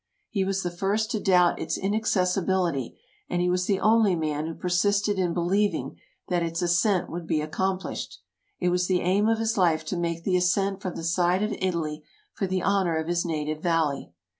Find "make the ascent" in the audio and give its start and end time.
9.97-10.81